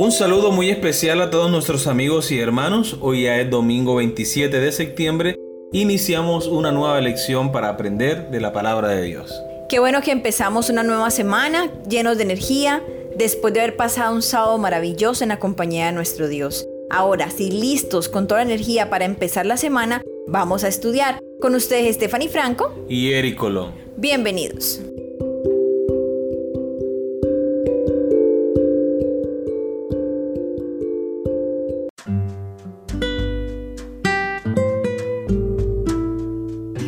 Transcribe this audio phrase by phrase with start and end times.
[0.00, 2.96] Un saludo muy especial a todos nuestros amigos y hermanos.
[3.00, 5.34] Hoy ya es domingo 27 de septiembre.
[5.72, 9.34] Iniciamos una nueva lección para aprender de la palabra de Dios.
[9.68, 12.80] Qué bueno que empezamos una nueva semana llenos de energía
[13.16, 16.64] después de haber pasado un sábado maravilloso en la compañía de nuestro Dios.
[16.90, 21.18] Ahora, si listos con toda la energía para empezar la semana, vamos a estudiar.
[21.40, 23.72] Con ustedes Stephanie Franco y Eric Colón.
[23.96, 24.80] Bienvenidos.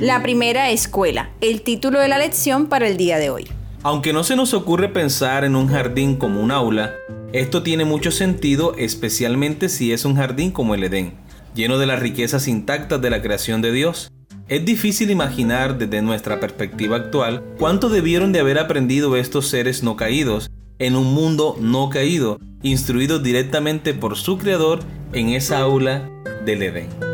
[0.00, 3.46] La primera escuela, el título de la lección para el día de hoy.
[3.82, 6.94] Aunque no se nos ocurre pensar en un jardín como un aula,
[7.34, 11.12] esto tiene mucho sentido especialmente si es un jardín como el Edén,
[11.54, 14.10] lleno de las riquezas intactas de la creación de Dios.
[14.48, 19.96] Es difícil imaginar desde nuestra perspectiva actual cuánto debieron de haber aprendido estos seres no
[19.96, 24.80] caídos en un mundo no caído, instruidos directamente por su creador
[25.12, 26.08] en esa aula
[26.46, 27.09] del Edén.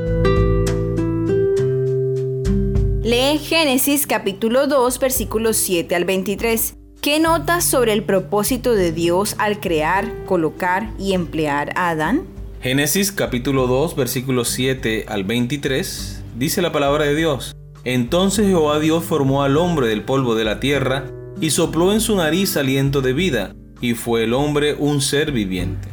[3.06, 6.74] Lee Génesis capítulo 2 versículos 7 al 23.
[7.00, 12.24] ¿Qué notas sobre el propósito de Dios al crear, colocar y emplear a Adán?
[12.60, 17.54] Génesis capítulo 2 versículos 7 al 23 dice la palabra de Dios.
[17.84, 21.04] Entonces Jehová Dios formó al hombre del polvo de la tierra
[21.40, 25.90] y sopló en su nariz aliento de vida, y fue el hombre un ser viviente.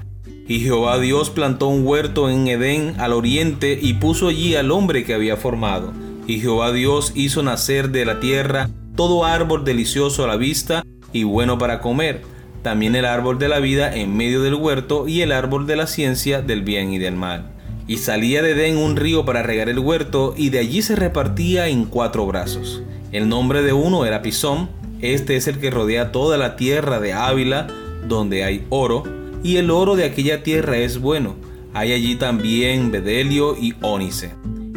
[0.47, 5.03] Y Jehová Dios plantó un huerto en Edén al oriente y puso allí al hombre
[5.03, 5.93] que había formado.
[6.25, 11.23] Y Jehová Dios hizo nacer de la tierra todo árbol delicioso a la vista y
[11.23, 12.21] bueno para comer,
[12.61, 15.87] también el árbol de la vida en medio del huerto y el árbol de la
[15.87, 17.51] ciencia del bien y del mal.
[17.87, 21.67] Y salía de Edén un río para regar el huerto y de allí se repartía
[21.67, 22.81] en cuatro brazos.
[23.11, 24.69] El nombre de uno era Pisón,
[25.01, 27.67] este es el que rodea toda la tierra de Ávila,
[28.07, 29.03] donde hay oro,
[29.43, 31.35] y el oro de aquella tierra es bueno.
[31.73, 34.31] Hay allí también bedelio y ónice.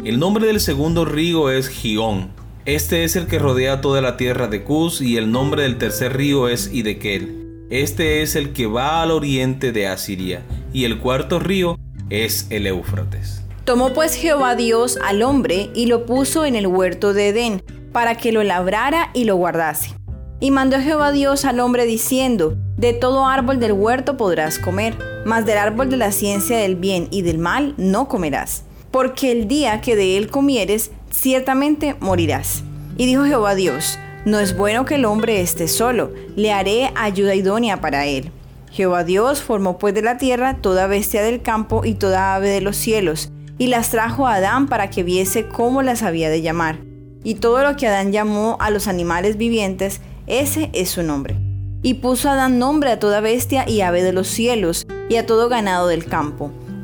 [0.07, 2.29] El nombre del segundo río es Gión.
[2.63, 6.15] Este es el que rodea toda la tierra de Cus y el nombre del tercer
[6.15, 7.65] río es Idekel.
[7.69, 11.77] Este es el que va al oriente de Asiria y el cuarto río
[12.09, 13.43] es el Éufrates.
[13.65, 18.15] Tomó pues Jehová Dios al hombre y lo puso en el huerto de Edén para
[18.15, 19.93] que lo labrara y lo guardase.
[20.39, 25.45] Y mandó Jehová Dios al hombre diciendo, de todo árbol del huerto podrás comer, mas
[25.45, 28.63] del árbol de la ciencia del bien y del mal no comerás
[28.97, 32.63] porque el día que de él comieres, ciertamente morirás.
[32.97, 37.35] Y dijo Jehová Dios, no es bueno que el hombre esté solo, le haré ayuda
[37.35, 38.31] idónea para él.
[38.71, 42.61] Jehová Dios formó pues de la tierra toda bestia del campo y toda ave de
[42.61, 46.79] los cielos, y las trajo a Adán para que viese cómo las había de llamar.
[47.23, 51.35] Y todo lo que Adán llamó a los animales vivientes, ese es su nombre.
[51.83, 55.49] Y puso Adán nombre a toda bestia y ave de los cielos, y a todo
[55.49, 56.51] ganado del campo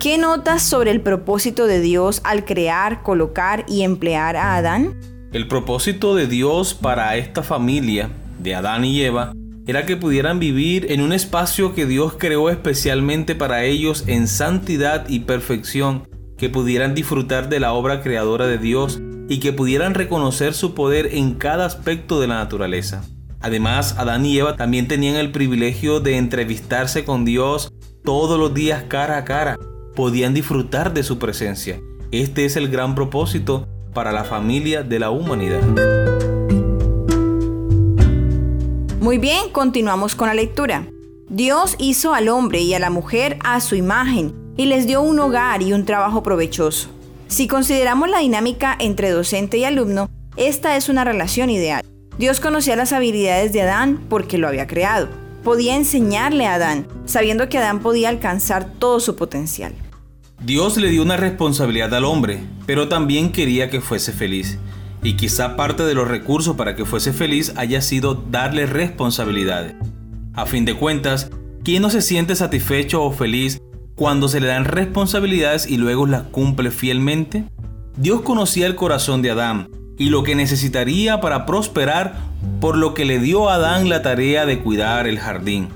[0.00, 4.98] ¿Qué notas sobre el propósito de Dios al crear, colocar y emplear a Adán?
[5.30, 8.08] El propósito de Dios para esta familia
[8.38, 9.34] de Adán y Eva
[9.66, 15.06] era que pudieran vivir en un espacio que Dios creó especialmente para ellos en santidad
[15.06, 16.08] y perfección,
[16.38, 21.10] que pudieran disfrutar de la obra creadora de Dios y que pudieran reconocer su poder
[21.12, 23.04] en cada aspecto de la naturaleza.
[23.42, 27.70] Además, Adán y Eva también tenían el privilegio de entrevistarse con Dios
[28.02, 29.58] todos los días cara a cara
[30.00, 31.78] podían disfrutar de su presencia.
[32.10, 35.60] Este es el gran propósito para la familia de la humanidad.
[38.98, 40.86] Muy bien, continuamos con la lectura.
[41.28, 45.18] Dios hizo al hombre y a la mujer a su imagen y les dio un
[45.18, 46.88] hogar y un trabajo provechoso.
[47.28, 51.84] Si consideramos la dinámica entre docente y alumno, esta es una relación ideal.
[52.16, 55.10] Dios conocía las habilidades de Adán porque lo había creado
[55.42, 59.72] podía enseñarle a Adán, sabiendo que Adán podía alcanzar todo su potencial.
[60.42, 64.58] Dios le dio una responsabilidad al hombre, pero también quería que fuese feliz.
[65.02, 69.74] Y quizá parte de los recursos para que fuese feliz haya sido darle responsabilidades.
[70.32, 71.30] A fin de cuentas,
[71.62, 73.60] ¿quién no se siente satisfecho o feliz
[73.94, 77.44] cuando se le dan responsabilidades y luego las cumple fielmente?
[77.98, 82.14] Dios conocía el corazón de Adán y lo que necesitaría para prosperar,
[82.62, 85.68] por lo que le dio a Adán la tarea de cuidar el jardín.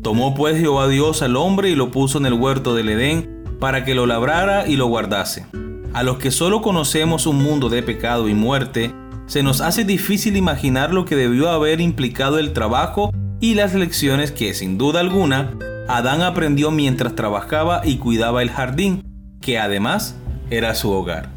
[0.00, 3.84] Tomó pues Jehová Dios al hombre y lo puso en el huerto del Edén, para
[3.84, 5.46] que lo labrara y lo guardase.
[5.92, 8.92] A los que solo conocemos un mundo de pecado y muerte,
[9.26, 14.32] se nos hace difícil imaginar lo que debió haber implicado el trabajo y las lecciones
[14.32, 15.56] que, sin duda alguna,
[15.86, 19.04] Adán aprendió mientras trabajaba y cuidaba el jardín,
[19.40, 20.16] que además
[20.50, 21.28] era su hogar.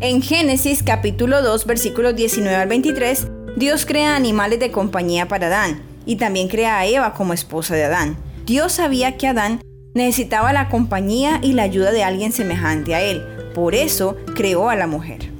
[0.00, 5.80] En Génesis capítulo 2 versículos 19 al 23, Dios crea animales de compañía para Adán
[6.06, 8.16] y también crea a Eva como esposa de Adán.
[8.46, 9.60] Dios sabía que Adán
[9.98, 13.22] necesitaba la compañía y la ayuda de alguien semejante a él,
[13.54, 15.30] por eso creó a la mujer.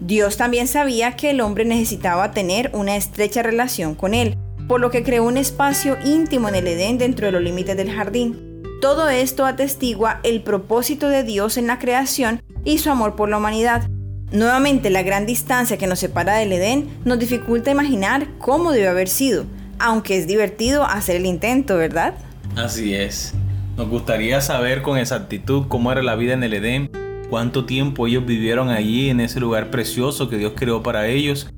[0.00, 4.36] Dios también sabía que el hombre necesitaba tener una estrecha relación con él,
[4.68, 7.90] por lo que creó un espacio íntimo en el Edén dentro de los límites del
[7.90, 8.62] jardín.
[8.80, 13.38] Todo esto atestigua el propósito de Dios en la creación y su amor por la
[13.38, 13.88] humanidad.
[14.32, 19.08] Nuevamente, la gran distancia que nos separa del Edén nos dificulta imaginar cómo debe haber
[19.08, 19.44] sido,
[19.78, 22.14] aunque es divertido hacer el intento, ¿verdad?
[22.56, 23.34] Así es.
[23.80, 26.90] Nos gustaría saber con exactitud cómo era la vida en el Edén,
[27.30, 31.48] cuánto tiempo ellos vivieron allí en ese lugar precioso que Dios creó para ellos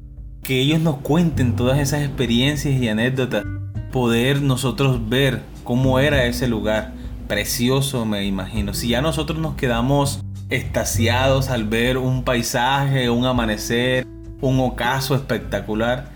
[0.44, 3.44] que ellos nos cuenten todas esas experiencias y anécdotas,
[3.90, 6.92] poder nosotros ver cómo era ese lugar.
[7.26, 8.72] Precioso, me imagino.
[8.72, 14.06] Si ya nosotros nos quedamos estasiados al ver un paisaje, un amanecer,
[14.40, 16.10] un ocaso espectacular,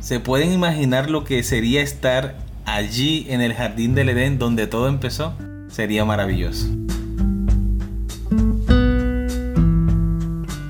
[0.00, 2.36] ¿se pueden imaginar lo que sería estar
[2.66, 5.34] allí en el jardín del Edén donde todo empezó?
[5.76, 6.68] Sería maravilloso.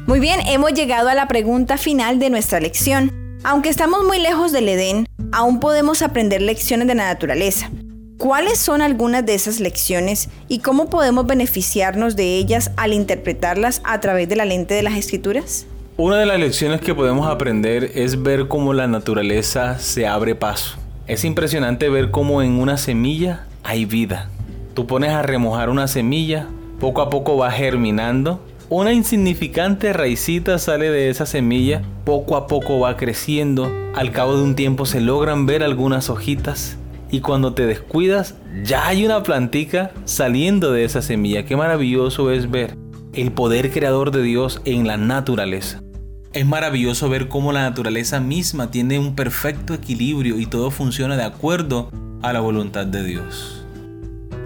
[0.08, 3.12] Muy bien, hemos llegado a la pregunta final de nuestra lección.
[3.44, 7.70] Aunque estamos muy lejos del Edén, aún podemos aprender lecciones de la naturaleza.
[8.18, 14.00] ¿Cuáles son algunas de esas lecciones y cómo podemos beneficiarnos de ellas al interpretarlas a
[14.00, 15.66] través de la lente de las escrituras?
[15.96, 20.78] Una de las lecciones que podemos aprender es ver cómo la naturaleza se abre paso.
[21.06, 24.30] Es impresionante ver cómo en una semilla hay vida.
[24.76, 26.46] Tú pones a remojar una semilla,
[26.78, 32.80] poco a poco va germinando una insignificante raicita sale de esa semilla, poco a poco
[32.80, 36.76] va creciendo, al cabo de un tiempo se logran ver algunas hojitas
[37.10, 38.34] y cuando te descuidas
[38.64, 41.46] ya hay una plantica saliendo de esa semilla.
[41.46, 42.76] Qué maravilloso es ver
[43.14, 45.80] el poder creador de Dios en la naturaleza.
[46.32, 51.24] Es maravilloso ver cómo la naturaleza misma tiene un perfecto equilibrio y todo funciona de
[51.24, 51.88] acuerdo
[52.20, 53.65] a la voluntad de Dios.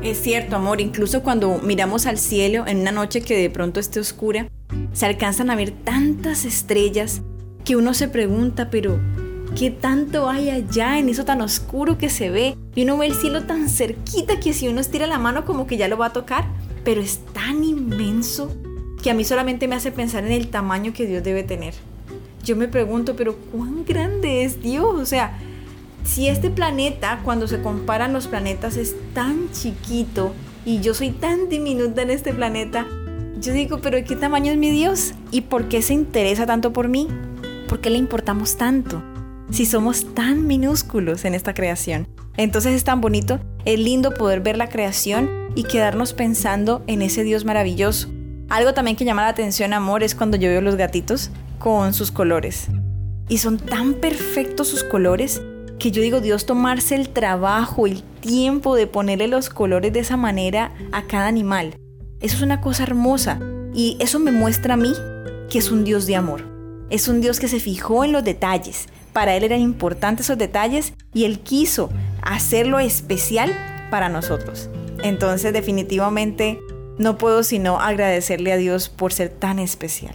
[0.03, 4.01] Es cierto, amor, incluso cuando miramos al cielo en una noche que de pronto esté
[4.01, 4.49] oscura,
[4.95, 7.21] se alcanzan a ver tantas estrellas
[7.67, 8.99] que uno se pregunta, pero
[9.55, 12.57] ¿qué tanto hay allá en eso tan oscuro que se ve?
[12.75, 15.77] Y uno ve el cielo tan cerquita que si uno estira la mano como que
[15.77, 16.47] ya lo va a tocar,
[16.83, 18.51] pero es tan inmenso
[19.03, 21.75] que a mí solamente me hace pensar en el tamaño que Dios debe tener.
[22.43, 24.99] Yo me pregunto, pero ¿cuán grande es Dios?
[24.99, 25.39] O sea,
[26.05, 31.49] si este planeta, cuando se comparan los planetas, es tan chiquito y yo soy tan
[31.49, 32.87] diminuta en este planeta,
[33.41, 35.15] yo digo, pero ¿qué tamaño es mi Dios?
[35.31, 37.09] ¿Y por qué se interesa tanto por mí?
[37.69, 39.03] ¿Por qué le importamos tanto?
[39.51, 42.07] Si somos tan minúsculos en esta creación.
[42.37, 47.25] Entonces es tan bonito, es lindo poder ver la creación y quedarnos pensando en ese
[47.25, 48.09] Dios maravilloso.
[48.49, 52.11] Algo también que llama la atención, amor, es cuando yo veo los gatitos con sus
[52.11, 52.69] colores.
[53.29, 55.41] Y son tan perfectos sus colores
[55.81, 60.17] que yo digo, Dios tomarse el trabajo, el tiempo de ponerle los colores de esa
[60.17, 61.75] manera a cada animal.
[62.21, 63.41] Eso es una cosa hermosa
[63.75, 64.93] y eso me muestra a mí
[65.51, 66.45] que es un Dios de amor.
[66.91, 68.89] Es un Dios que se fijó en los detalles.
[69.13, 71.91] Para Él eran importantes esos detalles y Él quiso
[72.23, 73.57] hacerlo especial
[73.91, 74.69] para nosotros.
[75.03, 76.61] Entonces definitivamente
[76.99, 80.15] no puedo sino agradecerle a Dios por ser tan especial.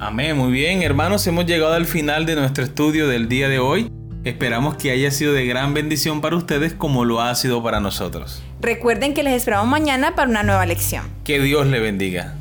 [0.00, 3.88] Amén, muy bien hermanos, hemos llegado al final de nuestro estudio del día de hoy.
[4.24, 8.42] Esperamos que haya sido de gran bendición para ustedes como lo ha sido para nosotros.
[8.58, 11.04] Recuerden que les esperamos mañana para una nueva lección.
[11.24, 12.34] Que Dios le bendiga.